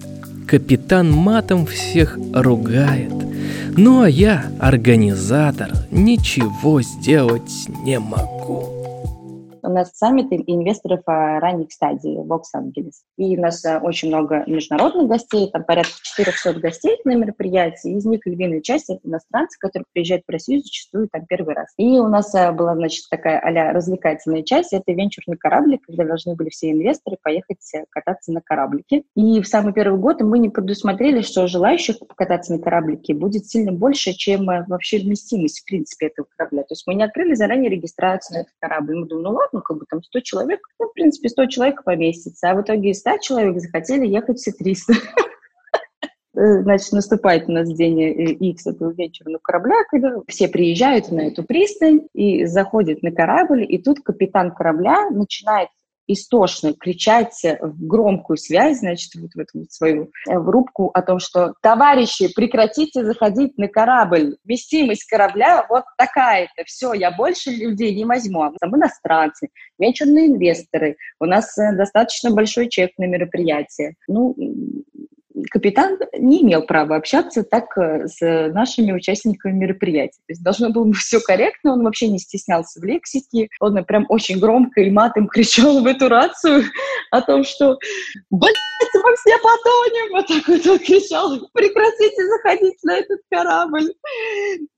Капитан 0.47 1.11
матом 1.11 1.67
всех 1.67 2.19
ругает. 2.35 3.13
Ну 3.77 4.03
а 4.03 4.09
я, 4.09 4.47
организатор, 4.59 5.71
ничего 5.91 6.83
сделать 6.83 7.69
не 7.85 7.99
могу. 7.99 8.76
У 9.67 9.69
нас 9.69 9.91
саммит 9.95 10.29
инвесторов 10.31 11.01
ранних 11.07 11.73
стадий 11.73 12.17
в 12.17 12.31
Лос-Анджелес. 12.31 13.03
И 13.17 13.37
у 13.37 13.41
нас 13.41 13.65
э, 13.65 13.79
очень 13.79 14.09
много 14.09 14.45
международных 14.47 15.09
гостей, 15.09 15.51
там 15.51 15.65
порядка 15.65 15.91
400 16.03 16.61
гостей 16.61 16.97
на 17.05 17.17
мероприятии. 17.17 17.97
Из 17.97 18.05
них 18.05 18.21
львиная 18.27 18.61
часть— 18.61 18.91
это 18.91 19.01
иностранцы, 19.03 19.59
которые 19.59 19.87
приезжают 19.93 20.23
в 20.27 20.31
Россию 20.31 20.61
зачастую 20.61 21.09
там 21.11 21.27
первый 21.27 21.57
раз. 21.57 21.73
И 21.79 21.99
у 21.99 22.07
нас 22.07 22.33
э, 22.37 22.53
была, 22.53 22.77
значит, 22.77 23.07
такая 23.11 23.41
а 23.41 23.73
развлекательная 23.73 24.45
часть. 24.45 24.73
Это 24.73 24.93
венчурный 24.93 25.37
кораблик, 25.37 25.83
когда 25.85 26.05
должны 26.05 26.37
были 26.37 26.51
все 26.51 26.71
инвесторы 26.71 27.17
поехать 27.21 27.59
кататься 27.91 28.33
на 28.33 28.41
кораблике. 28.41 29.03
И 29.17 29.43
в 29.43 29.49
самый 29.49 29.73
первый 29.73 29.99
год 29.99 30.21
мы 30.21 30.39
не 30.39 30.49
предусмотрели, 30.49 31.23
что 31.23 31.49
желающих 31.49 31.99
покататься 31.99 32.53
на 32.53 32.61
кораблике 32.61 33.15
будет 33.15 33.47
сильно 33.47 33.73
больше, 33.73 34.13
чем 34.13 34.47
вообще 34.47 34.99
вместимость, 34.99 35.63
в 35.63 35.65
принципе, 35.65 36.07
этого 36.07 36.29
корабля. 36.37 36.63
То 36.63 36.73
есть 36.73 36.87
мы 36.87 36.95
не 36.95 37.03
открыли 37.03 37.35
заранее 37.35 37.69
регистрацию 37.69 38.37
на 38.37 38.41
этот 38.43 38.53
корабль. 38.61 38.95
Мы 38.95 39.07
думали, 39.07 39.25
ну 39.25 39.31
ладно, 39.33 39.56
ну, 39.57 39.63
как 39.63 39.79
бы 39.79 39.85
там 39.89 40.03
100 40.03 40.21
человек, 40.21 40.61
ну, 40.79 40.89
в 40.89 40.93
принципе, 40.93 41.29
100 41.29 41.47
человек 41.47 41.85
поместится, 41.85 42.51
а 42.51 42.55
в 42.55 42.63
итоге 42.63 42.91
из 42.91 43.01
100 43.01 43.19
человек 43.19 43.61
захотели 43.61 44.07
ехать 44.07 44.39
все 44.39 44.53
300. 44.53 44.93
Э, 46.39 46.61
значит, 46.61 46.93
наступает 46.93 47.49
у 47.49 47.53
нас 47.53 47.67
день 47.73 47.99
X 47.99 48.67
этого 48.67 48.93
вечерного 48.93 49.41
корабля, 49.43 49.77
когда 49.89 50.17
все 50.29 50.49
приезжают 50.49 51.11
на 51.11 51.29
эту 51.29 51.43
пристань 51.43 52.09
и 52.13 52.45
заходят 52.45 53.03
на 53.03 53.11
корабль, 53.11 53.65
и 53.67 53.79
тут 53.79 54.01
капитан 54.01 54.55
корабля 54.55 55.09
начинает 55.09 55.71
истошно 56.07 56.73
кричать 56.73 57.41
в 57.61 57.87
громкую 57.87 58.37
связь, 58.37 58.79
значит, 58.79 59.15
вот 59.17 59.33
в 59.35 59.39
эту 59.39 59.67
свою 59.71 60.11
э, 60.29 60.39
в 60.39 60.49
рубку 60.49 60.91
о 60.95 61.03
том, 61.03 61.19
что 61.19 61.55
«Товарищи, 61.63 62.33
прекратите 62.33 63.05
заходить 63.05 63.59
на 63.59 63.69
корабль, 63.69 64.37
вместимость 64.45 65.05
корабля 65.05 65.67
вот 65.69 65.85
такая-то, 65.97 66.65
все, 66.65 66.93
я 66.93 67.11
больше 67.11 67.51
людей 67.51 67.95
не 67.95 68.05
возьму». 68.05 68.43
А 68.43 68.53
там 68.61 68.77
иностранцы, 68.77 69.49
венчурные 69.79 70.27
инвесторы, 70.27 70.97
у 71.21 71.27
нас 71.27 71.57
э, 71.59 71.75
достаточно 71.77 72.31
большой 72.31 72.69
чек 72.69 72.93
на 72.99 73.05
мероприятие. 73.05 73.95
Ну, 74.09 74.35
капитан 75.51 75.99
не 76.19 76.43
имел 76.43 76.63
права 76.63 76.97
общаться 76.97 77.43
так 77.43 77.77
э, 77.77 78.07
с 78.07 78.21
нашими 78.53 78.93
участниками 78.93 79.53
мероприятия. 79.53 80.21
То 80.27 80.33
есть 80.33 80.43
должно 80.43 80.71
было 80.71 80.85
быть 80.85 80.97
все 80.97 81.21
корректно, 81.21 81.73
он 81.73 81.85
вообще 81.85 82.09
не 82.09 82.19
стеснялся 82.19 82.81
в 82.81 82.85
лексике, 82.85 83.49
он 83.61 83.85
прям 83.85 84.07
очень 84.09 84.39
громко 84.39 84.81
и 84.81 84.91
матом 84.91 85.29
кричал 85.33 85.81
в 85.81 85.87
эту 85.87 86.09
рацию 86.09 86.65
о 87.11 87.21
том, 87.21 87.45
что 87.45 87.79
«Блядь, 88.31 88.55
мы 88.95 89.15
все 89.17 89.37
потонем!» 89.39 90.13
Вот 90.13 90.27
так 90.27 90.49
вот 90.49 90.67
он 90.67 90.79
кричал 90.79 91.49
«Прекратите 91.53 92.27
заходить 92.29 92.83
на 92.83 92.99
этот 92.99 93.21
корабль!» 93.31 93.93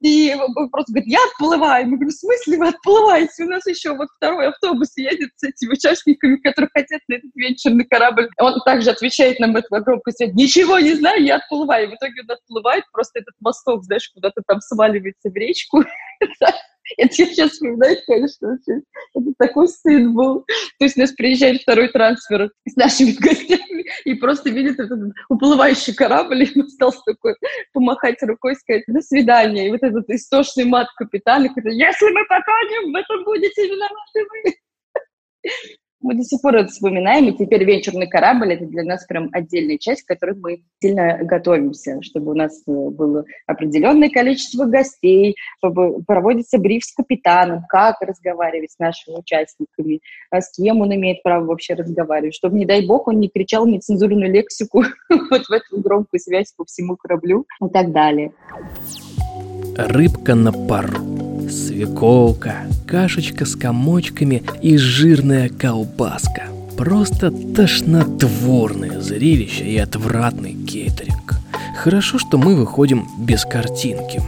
И 0.01 0.35
он 0.35 0.71
просто 0.71 0.93
говорит 0.93 1.13
«Я 1.13 1.19
отплываю!» 1.33 1.87
Мы 1.87 1.97
говорим 1.97 2.11
«В 2.11 2.15
смысле 2.15 2.59
вы 2.59 2.69
отплываете? 2.69 3.45
У 3.45 3.49
нас 3.49 3.67
еще 3.67 3.95
вот 3.95 4.09
второй 4.17 4.49
автобус 4.49 4.97
едет 4.97 5.31
с 5.37 5.45
этими 5.45 5.73
участниками, 5.73 6.37
которые 6.37 6.71
хотят 6.75 7.01
на 7.09 7.15
этот 7.15 7.31
вечерный 7.35 7.85
корабль». 7.85 8.29
Он 8.41 8.55
также 8.65 8.91
отвечает 8.91 9.39
нам 9.39 9.57
эту 9.57 9.69
громкую 9.71 10.15
связь 10.15 10.33
ничего 10.49 10.79
не 10.79 10.95
знаю, 10.95 11.23
я 11.23 11.37
отплываю. 11.37 11.91
В 11.91 11.95
итоге 11.95 12.23
он 12.23 12.31
отплывает, 12.31 12.85
просто 12.93 13.21
этот 13.21 13.35
мосток, 13.41 13.85
знаешь, 13.85 14.09
куда-то 14.15 14.43
там 14.47 14.61
сваливается 14.61 15.31
в 15.31 15.35
речку. 15.35 15.85
Это 16.21 16.55
я 16.97 17.27
сейчас 17.27 17.51
вспоминаю, 17.51 17.99
конечно, 18.07 18.57
это 19.15 19.33
такой 19.39 19.69
стыд 19.69 20.11
был. 20.11 20.47
То 20.79 20.87
есть 20.87 20.97
у 20.97 21.01
нас 21.01 21.13
приезжает 21.13 21.61
второй 21.61 21.89
трансфер 21.89 22.51
с 22.67 22.77
нашими 22.77 23.11
гостями 23.21 23.85
и 24.07 24.15
просто 24.15 24.49
видит 24.49 24.81
этот 24.81 24.99
уплывающий 25.29 25.95
корабль, 25.95 26.45
и 26.45 26.59
он 26.59 26.65
остался 26.65 27.01
такой 27.05 27.35
помахать 27.75 28.23
рукой, 28.23 28.55
сказать 28.57 28.85
«до 28.87 29.03
свидания». 29.03 29.69
И 29.69 29.71
вот 29.71 29.83
этот 29.83 30.09
истошный 30.09 30.65
мат 30.65 30.89
капитана, 30.97 31.49
который 31.51 31.77
«если 31.77 32.07
мы 32.07 32.25
потонем, 32.27 32.91
в 32.91 32.97
этом 32.97 33.23
будете 33.23 33.67
виноваты 33.67 34.27
вы». 34.33 34.55
Мы 36.01 36.15
до 36.15 36.23
сих 36.23 36.41
пор 36.41 36.55
это 36.55 36.69
вспоминаем, 36.69 37.29
и 37.29 37.37
теперь 37.37 37.65
венчурный 37.65 38.07
корабль— 38.07 38.53
это 38.55 38.67
для 38.67 38.85
нас 38.85 39.05
прям 39.05 39.31
отдельная 39.33 39.79
часть, 39.79 40.03
к 40.03 40.07
которой 40.07 40.37
мы 40.37 40.63
сильно 40.81 41.19
готовимся, 41.25 42.01
чтобы 42.03 42.31
у 42.31 42.35
нас 42.35 42.63
э, 42.69 42.71
было 42.71 43.25
определенное 43.49 44.09
количество 44.09 44.67
гостей, 44.67 45.35
чтобы 45.59 46.01
проводится 46.05 46.59
бриф 46.59 46.85
с 46.85 46.95
капитаном, 46.95 47.65
как 47.69 48.01
разговаривать 48.01 48.71
с 48.71 48.79
нашими 48.79 49.17
участниками, 49.17 50.01
а 50.31 50.41
с 50.41 50.53
кем 50.57 50.83
он 50.83 50.95
имеет 50.95 51.21
право 51.25 51.47
вообще 51.47 51.75
разговаривать, 51.75 52.35
чтобы, 52.35 52.57
не 52.59 52.65
дай 52.65 52.87
бог, 52.87 53.09
он 53.09 53.19
не 53.19 53.29
кричал 53.29 53.67
нецензурную 53.67 54.33
лексику 54.33 54.85
вот 55.09 55.47
в 55.47 55.51
эту 55.51 55.81
громкую 55.81 56.21
связь 56.21 56.53
по 56.57 56.65
всему 56.65 56.97
кораблю 56.97 57.45
и 57.61 57.69
так 57.71 57.91
далее. 57.91 58.33
Рыбка 59.77 60.37
на 60.37 60.53
пару 60.53 61.18
свеколка, 61.51 62.67
кашечка 62.87 63.45
с 63.45 63.57
комочками 63.57 64.43
и 64.63 64.77
жирная 64.77 65.49
колбаска. 65.49 66.45
Просто 66.77 67.31
тошнотворное 67.31 69.01
зрелище 69.01 69.65
и 69.65 69.79
отвратный 69.79 70.55
кейтеринг. 70.55 71.35
Хорошо, 71.77 72.19
что 72.19 72.39
мы 72.39 72.55
выходим 72.55 73.07
без 73.19 73.45
картинки. 73.45 74.21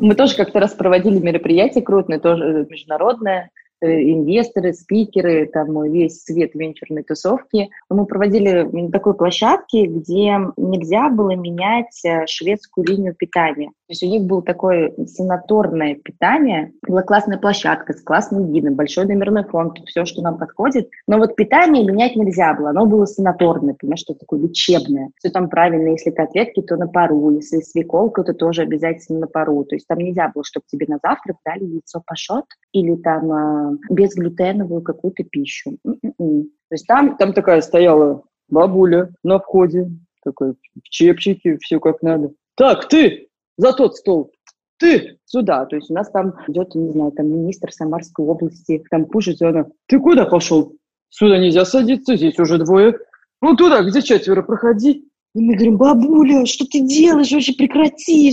Мы 0.00 0.14
тоже 0.14 0.36
как-то 0.36 0.60
раз 0.60 0.72
проводили 0.72 1.18
мероприятие 1.18 1.82
крупное, 1.82 2.18
тоже 2.18 2.66
международное, 2.68 3.50
инвесторы, 3.82 4.72
спикеры, 4.72 5.46
там 5.46 5.82
весь 5.84 6.22
свет 6.22 6.54
венчурной 6.54 7.02
тусовки. 7.02 7.70
Мы 7.90 8.06
проводили 8.06 8.90
такой 8.90 9.14
площадке, 9.14 9.86
где 9.86 10.38
нельзя 10.56 11.08
было 11.08 11.34
менять 11.34 12.04
э, 12.04 12.26
шведскую 12.26 12.86
линию 12.86 13.14
питания. 13.14 13.68
То 13.68 13.92
есть 13.92 14.02
у 14.02 14.06
них 14.06 14.22
было 14.22 14.42
такое 14.42 14.92
санаторное 15.06 15.94
питание, 15.94 16.72
была 16.86 17.02
классная 17.02 17.38
площадка 17.38 17.92
с 17.92 18.02
классным 18.02 18.52
видом, 18.52 18.74
большой 18.74 19.06
номерной 19.06 19.44
фонд, 19.44 19.78
все, 19.86 20.04
что 20.04 20.22
нам 20.22 20.38
подходит. 20.38 20.88
Но 21.06 21.18
вот 21.18 21.36
питание 21.36 21.84
менять 21.84 22.16
нельзя 22.16 22.54
было, 22.54 22.70
оно 22.70 22.86
было 22.86 23.04
санаторное, 23.04 23.76
понимаешь, 23.78 24.00
что 24.00 24.14
такое 24.14 24.40
лечебное. 24.40 25.10
Все 25.18 25.30
там 25.30 25.48
правильно, 25.48 25.90
если 25.90 26.10
котлетки, 26.10 26.62
то 26.62 26.76
на 26.76 26.88
пару, 26.88 27.30
если 27.30 27.60
свеколка, 27.60 28.24
то 28.24 28.32
тоже 28.32 28.62
обязательно 28.62 29.20
на 29.20 29.26
пару. 29.28 29.64
То 29.64 29.76
есть 29.76 29.86
там 29.86 29.98
нельзя 29.98 30.30
было, 30.34 30.44
чтобы 30.44 30.66
тебе 30.66 30.86
на 30.88 30.98
завтрак 31.02 31.36
дали 31.44 31.64
яйцо 31.64 32.02
пашот 32.04 32.46
или 32.76 32.94
там 32.96 33.32
а, 33.32 33.72
безглютеновую 33.88 34.82
какую-то 34.82 35.24
пищу. 35.24 35.78
М-м-м. 35.84 36.42
То 36.44 36.72
есть 36.72 36.86
там, 36.86 37.16
там 37.16 37.32
такая 37.32 37.62
стояла 37.62 38.22
бабуля 38.50 39.14
на 39.22 39.38
входе, 39.38 39.88
такой 40.22 40.52
в 40.52 40.88
чепчике, 40.90 41.56
все 41.58 41.80
как 41.80 42.02
надо. 42.02 42.32
Так, 42.54 42.86
ты, 42.88 43.28
за 43.56 43.72
тот 43.72 43.96
стол. 43.96 44.30
ты 44.78 45.18
сюда. 45.24 45.64
То 45.64 45.76
есть 45.76 45.90
у 45.90 45.94
нас 45.94 46.10
там 46.10 46.34
идет, 46.48 46.74
не 46.74 46.90
знаю, 46.90 47.12
там 47.12 47.28
министр 47.28 47.72
Самарской 47.72 48.26
области, 48.26 48.84
там 48.90 49.06
пушит, 49.06 49.40
она, 49.40 49.66
ты 49.86 49.98
куда 49.98 50.26
пошел? 50.26 50.74
Сюда 51.08 51.38
нельзя 51.38 51.64
садиться, 51.64 52.16
здесь 52.16 52.38
уже 52.38 52.58
двое. 52.58 52.98
Ну 53.40 53.56
туда, 53.56 53.82
где 53.84 54.02
четверо, 54.02 54.42
проходи. 54.42 55.08
И 55.36 55.38
мы 55.38 55.54
говорим, 55.54 55.76
бабуля, 55.76 56.46
что 56.46 56.64
ты 56.64 56.80
делаешь 56.80 57.30
вообще, 57.30 57.52
прекрати, 57.52 58.32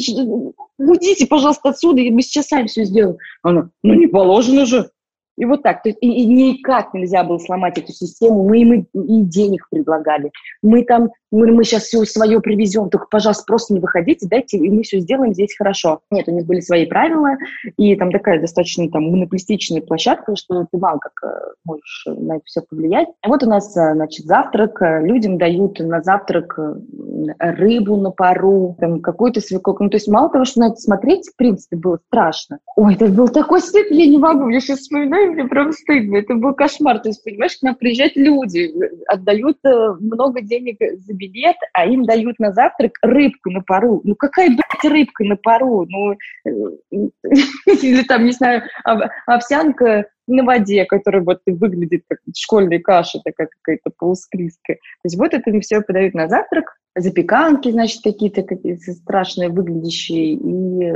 уйдите, 0.77 1.27
пожалуйста, 1.27 1.69
отсюда, 1.69 1.99
и 1.99 2.09
мы 2.09 2.21
сейчас 2.21 2.47
сами 2.47 2.67
все 2.67 2.85
сделаем. 2.85 3.17
Она, 3.41 3.69
ну 3.83 3.93
не 3.93 4.07
положено 4.07 4.65
же. 4.65 4.89
И 5.37 5.45
вот 5.45 5.63
так. 5.63 5.83
То 5.83 5.89
есть, 5.89 5.99
и, 6.01 6.07
и 6.07 6.25
никак 6.25 6.93
нельзя 6.93 7.23
было 7.23 7.37
сломать 7.37 7.77
эту 7.77 7.91
систему. 7.91 8.47
Мы 8.47 8.61
им 8.61 8.73
и, 8.73 8.85
и 8.93 9.21
денег 9.23 9.67
предлагали. 9.69 10.31
Мы 10.61 10.83
там, 10.83 11.09
мы, 11.31 11.51
мы 11.51 11.63
сейчас 11.63 11.83
все 11.83 12.03
свое 12.05 12.39
привезем, 12.39 12.89
только, 12.89 13.07
пожалуйста, 13.09 13.43
просто 13.47 13.73
не 13.73 13.79
выходите, 13.79 14.27
дайте, 14.27 14.57
и 14.57 14.69
мы 14.69 14.83
все 14.83 14.99
сделаем 14.99 15.33
здесь 15.33 15.55
хорошо. 15.57 16.01
Нет, 16.11 16.27
у 16.27 16.31
них 16.31 16.45
были 16.45 16.59
свои 16.59 16.85
правила, 16.85 17.31
и 17.77 17.95
там 17.95 18.11
такая 18.11 18.39
достаточно 18.39 18.89
там 18.89 19.09
монополистичная 19.09 19.81
площадка, 19.81 20.35
что 20.35 20.67
ты 20.71 20.77
мало 20.77 20.99
как 20.99 21.13
э, 21.23 21.53
можешь 21.65 22.05
на 22.05 22.35
это 22.35 22.43
все 22.45 22.61
повлиять. 22.61 23.07
Вот 23.25 23.43
у 23.43 23.49
нас, 23.49 23.75
э, 23.75 23.93
значит, 23.93 24.25
завтрак. 24.25 24.79
Людям 25.01 25.37
дают 25.37 25.79
на 25.79 26.01
завтрак 26.01 26.57
э, 26.59 26.75
рыбу 27.39 27.97
на 27.97 28.11
пару, 28.11 28.75
там 28.79 29.01
какой-то 29.01 29.41
свекок. 29.41 29.79
Ну, 29.79 29.89
то 29.89 29.97
есть 29.97 30.07
мало 30.07 30.29
того, 30.29 30.45
что 30.45 30.59
на 30.59 30.67
это 30.67 30.75
смотреть, 30.75 31.29
в 31.29 31.35
принципе, 31.35 31.77
было 31.77 31.99
страшно. 32.07 32.59
Ой, 32.75 32.95
это 32.95 33.07
был 33.07 33.27
такой 33.27 33.61
стыд, 33.61 33.87
я 33.89 34.05
не 34.05 34.17
могу, 34.17 34.49
я 34.49 34.59
сейчас 34.59 34.79
вспоминаю, 34.79 35.22
мне 35.25 35.45
прям 35.45 35.71
стыдно. 35.71 36.17
Это 36.17 36.35
был 36.35 36.53
кошмар. 36.53 36.99
То 36.99 37.09
есть, 37.09 37.23
понимаешь, 37.23 37.57
к 37.57 37.61
нам 37.61 37.75
приезжают 37.75 38.15
люди, 38.15 38.71
отдают 39.07 39.57
э, 39.65 39.93
много 39.99 40.41
денег 40.41 40.77
за 40.79 41.13
билет, 41.13 41.55
а 41.73 41.85
им 41.85 42.05
дают 42.05 42.39
на 42.39 42.51
завтрак 42.51 42.93
рыбку 43.01 43.49
на 43.51 43.61
пару. 43.61 44.01
Ну, 44.03 44.15
какая, 44.15 44.49
блядь, 44.49 44.91
рыбка 44.91 45.23
на 45.23 45.35
пару? 45.35 45.85
Ну, 45.87 46.13
э, 46.13 46.49
или 47.81 48.03
там, 48.03 48.25
не 48.25 48.31
знаю, 48.31 48.63
овсянка 49.25 50.05
на 50.27 50.43
воде, 50.43 50.85
которая 50.85 51.21
вот 51.21 51.41
выглядит 51.45 52.03
как 52.07 52.19
школьная 52.35 52.79
каша, 52.79 53.19
такая 53.23 53.47
какая-то 53.47 53.91
полусклизкая. 53.97 54.77
То 54.77 55.05
есть 55.05 55.17
вот 55.17 55.33
это 55.33 55.49
им 55.49 55.61
все 55.61 55.81
подают 55.81 56.13
на 56.13 56.27
завтрак, 56.27 56.77
запеканки, 56.95 57.71
значит, 57.71 58.01
какие-то 58.03 58.43
какие 58.43 58.75
страшные 58.75 59.49
выглядящие. 59.49 60.33
И 60.33 60.93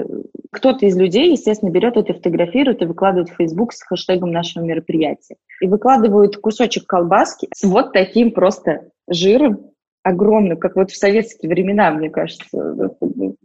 кто-то 0.51 0.85
из 0.85 0.97
людей, 0.97 1.31
естественно, 1.31 1.69
берет 1.69 1.97
это, 1.97 2.13
фотографирует 2.13 2.81
и 2.81 2.85
выкладывает 2.85 3.29
в 3.29 3.35
Facebook 3.35 3.73
с 3.73 3.81
хэштегом 3.83 4.31
нашего 4.31 4.63
мероприятия. 4.63 5.35
И 5.61 5.67
выкладывают 5.67 6.37
кусочек 6.37 6.85
колбаски 6.85 7.47
с 7.53 7.63
вот 7.63 7.93
таким 7.93 8.31
просто 8.31 8.89
жиром, 9.09 9.71
огромным, 10.03 10.57
как 10.57 10.75
вот 10.75 10.91
в 10.91 10.97
советские 10.97 11.49
времена, 11.49 11.91
мне 11.91 12.09
кажется, 12.09 12.47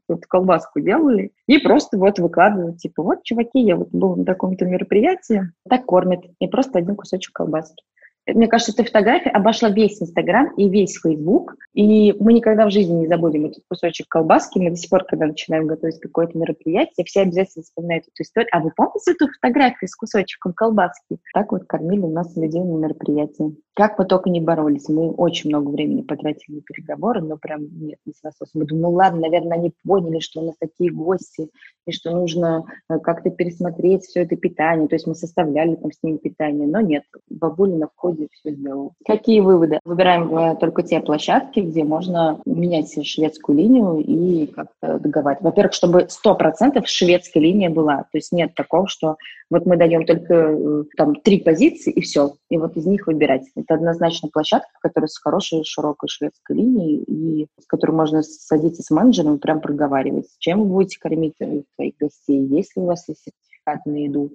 вот 0.09 0.27
колбаску 0.27 0.81
делали, 0.81 1.33
и 1.47 1.59
просто 1.59 1.99
вот 1.99 2.19
выкладывают, 2.19 2.79
типа, 2.79 3.03
вот, 3.03 3.25
чуваки, 3.25 3.61
я 3.61 3.77
вот 3.77 3.89
был 3.91 4.15
на 4.15 4.25
таком-то 4.25 4.65
мероприятии, 4.65 5.51
так 5.69 5.85
кормят, 5.87 6.21
и 6.39 6.47
просто 6.47 6.79
один 6.79 6.95
кусочек 6.95 7.33
колбаски. 7.33 7.83
Мне 8.27 8.47
кажется, 8.47 8.73
эта 8.73 8.85
фотография 8.85 9.31
обошла 9.31 9.69
весь 9.69 10.01
Инстаграм 10.01 10.55
и 10.57 10.69
весь 10.69 11.01
Фейсбук, 11.01 11.57
и 11.75 12.13
мы 12.21 12.33
никогда 12.35 12.67
в 12.67 12.71
жизни 12.71 13.01
не 13.01 13.07
забудем 13.09 13.47
этот 13.47 13.65
кусочек 13.69 14.07
колбаски. 14.09 14.61
Мы 14.61 14.71
до 14.71 14.77
сих 14.77 14.91
пор, 14.91 15.05
когда 15.05 15.27
начинаем 15.27 15.67
готовить 15.67 15.99
какое-то 15.99 16.39
мероприятие, 16.39 17.05
все 17.05 17.23
обязательно 17.23 17.65
вспоминают 17.65 18.05
эту 18.05 18.23
историю. 18.23 18.49
А 18.53 18.61
вы 18.61 18.71
помните 18.77 19.13
эту 19.13 19.27
фотографию 19.29 19.89
с 19.89 19.97
кусочком 19.97 20.53
колбаски? 20.53 21.19
Так 21.35 21.51
вот 21.51 21.65
кормили 21.65 22.01
у 22.01 22.11
нас 22.11 22.37
людей 22.37 22.61
на 22.61 22.77
мероприятии. 22.79 23.57
Как 23.75 23.99
мы 23.99 24.05
только 24.05 24.31
не 24.31 24.41
боролись. 24.41 24.89
Мы 24.89 25.11
очень 25.11 25.51
много 25.51 25.71
времени 25.71 26.03
потратили 26.03 26.57
на 26.57 26.61
переговоры, 26.61 27.23
но 27.23 27.39
прям 27.39 27.63
нет, 27.63 27.99
не 28.05 28.13
с 28.13 28.23
насосом. 28.23 28.61
Мы 28.61 28.67
думаем, 28.67 28.83
ну 28.83 28.91
ладно, 28.93 29.21
наверное, 29.23 29.59
они 29.59 29.73
поняли, 29.85 30.21
что 30.21 30.43
у 30.43 30.47
нас 30.47 30.55
такие 30.61 30.93
гости, 30.93 31.49
и 31.87 31.93
что 31.93 32.11
нужно 32.11 32.65
э, 32.89 32.99
как-то 32.99 33.31
пересмотреть 33.31 34.05
все 34.05 34.23
это 34.23 34.37
питание. 34.37 34.89
То 34.89 34.95
есть 34.95 35.07
мы 35.07 35.15
составляли 35.15 35.75
там 35.77 35.91
с 35.91 36.03
ними 36.03 36.19
питание, 36.19 36.69
но 36.69 36.81
нет, 36.81 37.05
бабуля 37.31 37.77
на 37.77 37.89
входе 37.89 38.12
вроде 38.13 38.29
все 38.33 38.51
сделал. 38.53 38.93
Какие 39.05 39.41
выводы? 39.41 39.81
Выбираем 39.85 40.37
э, 40.37 40.57
только 40.57 40.83
те 40.83 41.01
площадки, 41.01 41.61
где 41.61 41.85
можно 41.85 42.41
менять 42.45 42.93
шведскую 43.07 43.59
линию 43.59 43.99
и 43.99 44.47
как-то 44.47 44.99
договаривать. 44.99 45.43
Во-первых, 45.43 45.73
чтобы 45.73 46.09
100% 46.25 46.83
шведская 46.87 47.41
линия 47.41 47.71
была. 47.71 48.05
То 48.13 48.19
есть 48.19 48.33
нет 48.33 48.55
такого, 48.55 48.87
что 48.89 49.17
вот 49.51 49.67
мы 49.67 49.77
даем 49.77 50.07
только 50.07 50.35
э, 50.35 50.85
там 50.97 51.17
три 51.17 51.41
позиции 51.41 51.93
и 51.93 52.01
все, 52.01 52.35
и 52.51 52.59
вот 52.59 52.77
из 52.77 52.87
них 52.87 53.07
выбирать. 53.07 53.43
Это 53.57 53.75
однозначно 53.75 54.29
площадка, 54.33 54.71
которая 54.81 55.09
с 55.09 55.19
хорошей 55.19 55.65
широкой 55.65 56.09
шведской 56.09 56.57
линией 56.57 57.03
и 57.03 57.47
с 57.61 57.67
которой 57.67 57.93
можно 57.93 58.23
садиться 58.23 58.83
с 58.83 58.91
менеджером 58.91 59.37
и 59.37 59.41
прям 59.41 59.61
проговаривать, 59.61 60.27
чем 60.39 60.61
вы 60.61 60.67
будете 60.67 60.99
кормить 60.99 61.35
своих 61.37 61.95
гостей, 61.99 62.45
есть 62.47 62.77
ли 62.77 62.83
у 62.83 62.87
вас 62.87 63.09
есть 63.09 63.25
сертификат 63.25 63.87
на 63.87 63.97
еду 63.97 64.31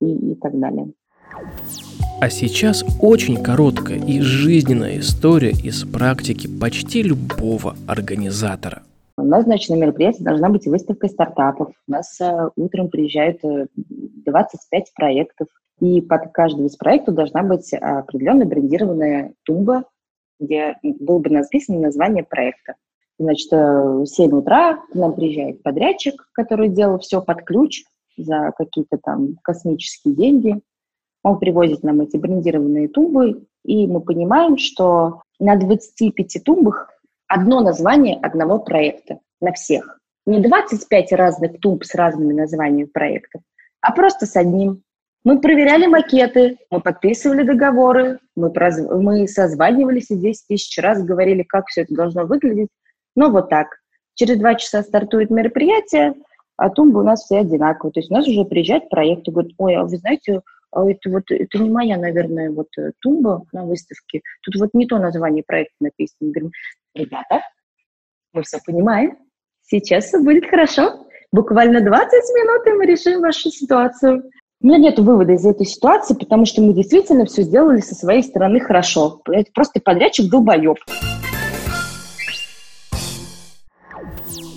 и, 0.00 0.32
и 0.32 0.34
так 0.34 0.58
далее. 0.58 0.92
А 2.20 2.30
сейчас 2.30 2.84
очень 3.00 3.40
короткая 3.40 3.98
и 4.04 4.20
жизненная 4.20 4.98
история 4.98 5.52
из 5.52 5.84
практики 5.84 6.48
почти 6.48 7.04
любого 7.04 7.76
организатора. 7.86 8.82
У 9.16 9.22
нас, 9.22 9.44
значит, 9.44 9.70
на 9.70 9.76
мероприятии 9.76 10.24
должна 10.24 10.48
быть 10.48 10.66
выставка 10.66 11.06
стартапов. 11.06 11.68
У 11.86 11.92
нас 11.92 12.20
э, 12.20 12.50
утром 12.56 12.88
приезжают 12.88 13.38
25 13.42 14.82
э, 14.82 14.84
проектов, 14.96 15.46
и 15.80 16.00
под 16.00 16.32
каждым 16.32 16.66
из 16.66 16.76
проектов 16.76 17.14
должна 17.14 17.44
быть 17.44 17.72
определенная 17.72 18.46
брендированная 18.46 19.34
тумба, 19.44 19.84
где 20.40 20.76
было 20.82 21.20
бы 21.20 21.30
написано 21.30 21.78
название 21.78 22.24
проекта. 22.24 22.74
Значит, 23.20 23.52
э, 23.52 23.56
в 23.56 24.06
7 24.06 24.32
утра 24.32 24.78
к 24.90 24.94
нам 24.96 25.14
приезжает 25.14 25.62
подрядчик, 25.62 26.28
который 26.32 26.68
делал 26.68 26.98
все 26.98 27.22
под 27.22 27.42
ключ 27.42 27.84
за 28.16 28.52
какие-то 28.56 28.98
там 28.98 29.36
космические 29.44 30.14
деньги. 30.16 30.60
Он 31.22 31.38
привозит 31.38 31.82
нам 31.82 32.00
эти 32.00 32.16
брендированные 32.16 32.88
тумбы, 32.88 33.44
и 33.64 33.86
мы 33.86 34.00
понимаем, 34.00 34.56
что 34.56 35.22
на 35.38 35.56
25 35.56 36.42
тумбах 36.44 36.90
одно 37.26 37.60
название 37.60 38.16
одного 38.16 38.58
проекта 38.58 39.20
на 39.40 39.52
всех. 39.52 39.98
Не 40.26 40.40
25 40.40 41.12
разных 41.12 41.60
тумб 41.60 41.84
с 41.84 41.94
разными 41.94 42.32
названиями 42.32 42.88
проектов, 42.88 43.42
а 43.80 43.92
просто 43.92 44.26
с 44.26 44.36
одним. 44.36 44.82
Мы 45.24 45.40
проверяли 45.40 45.86
макеты, 45.86 46.58
мы 46.70 46.80
подписывали 46.80 47.42
договоры, 47.42 48.18
мы, 48.36 48.50
проз... 48.50 48.78
мы 48.78 49.26
созванивались 49.26 50.10
и 50.10 50.14
здесь 50.14 50.44
тысячи 50.44 50.80
раз 50.80 51.02
говорили, 51.02 51.42
как 51.42 51.66
все 51.66 51.82
это 51.82 51.94
должно 51.94 52.24
выглядеть. 52.24 52.68
Но 53.16 53.30
вот 53.30 53.48
так. 53.48 53.68
Через 54.14 54.38
два 54.38 54.54
часа 54.54 54.82
стартует 54.82 55.30
мероприятие, 55.30 56.14
а 56.56 56.70
тумбы 56.70 57.00
у 57.00 57.04
нас 57.04 57.24
все 57.24 57.38
одинаковые. 57.38 57.92
То 57.92 58.00
есть 58.00 58.10
у 58.10 58.14
нас 58.14 58.26
уже 58.26 58.44
приезжает 58.44 58.88
проект 58.88 59.26
и 59.28 59.30
говорит, 59.30 59.54
ой, 59.58 59.76
а 59.76 59.84
вы 59.84 59.96
знаете, 59.96 60.40
это 60.72 61.10
вот 61.10 61.24
это 61.30 61.58
не 61.58 61.70
моя, 61.70 61.96
наверное, 61.96 62.50
вот 62.50 62.68
э, 62.78 62.92
тумба 63.00 63.44
на 63.52 63.64
выставке. 63.64 64.22
Тут 64.42 64.56
вот 64.56 64.70
не 64.74 64.86
то 64.86 64.98
название 64.98 65.42
проекта 65.46 65.74
написано. 65.80 66.16
Мы 66.20 66.30
говорим, 66.30 66.50
ребята, 66.94 67.40
мы 68.32 68.42
все 68.42 68.58
понимаем, 68.64 69.16
сейчас 69.62 70.06
все 70.06 70.20
будет 70.20 70.48
хорошо. 70.48 71.06
Буквально 71.32 71.80
20 71.80 71.90
минут, 71.90 72.66
и 72.66 72.70
мы 72.70 72.86
решим 72.86 73.20
вашу 73.20 73.50
ситуацию. 73.50 74.30
У 74.60 74.66
меня 74.66 74.78
нет 74.78 74.98
вывода 74.98 75.32
из 75.32 75.46
этой 75.46 75.66
ситуации, 75.66 76.14
потому 76.14 76.44
что 76.44 76.62
мы 76.62 76.72
действительно 76.72 77.26
все 77.26 77.42
сделали 77.42 77.80
со 77.80 77.94
своей 77.94 78.22
стороны 78.22 78.60
хорошо. 78.60 79.22
Просто 79.54 79.80
подрядчик 79.80 80.30
долбоеб. 80.30 80.78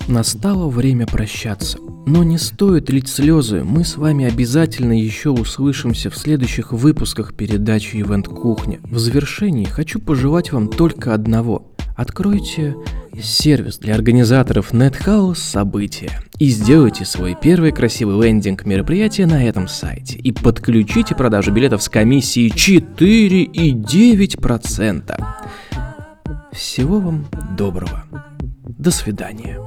Настало 0.08 0.68
время 0.68 1.06
прощаться. 1.06 1.78
Но 2.04 2.24
не 2.24 2.36
стоит 2.36 2.90
лить 2.90 3.08
слезы, 3.08 3.62
мы 3.64 3.84
с 3.84 3.96
вами 3.96 4.24
обязательно 4.24 4.98
еще 4.98 5.30
услышимся 5.30 6.10
в 6.10 6.16
следующих 6.16 6.72
выпусках 6.72 7.34
передачи 7.34 7.96
«Ивент 7.96 8.26
Кухня». 8.26 8.80
В 8.82 8.98
завершении 8.98 9.64
хочу 9.64 10.00
пожелать 10.00 10.52
вам 10.52 10.68
только 10.68 11.14
одного. 11.14 11.72
Откройте 11.96 12.74
сервис 13.20 13.78
для 13.78 13.94
организаторов 13.94 14.72
NetHouse 14.72 15.36
события 15.36 16.10
и 16.38 16.48
сделайте 16.48 17.04
свой 17.04 17.36
первый 17.40 17.70
красивый 17.70 18.26
лендинг 18.26 18.64
мероприятия 18.64 19.26
на 19.26 19.44
этом 19.44 19.68
сайте 19.68 20.18
и 20.18 20.32
подключите 20.32 21.14
продажу 21.14 21.52
билетов 21.52 21.80
с 21.82 21.88
комиссией 21.88 22.50
4,9%. 22.50 25.24
Всего 26.52 26.98
вам 27.00 27.26
доброго. 27.56 28.04
До 28.66 28.90
свидания. 28.90 29.60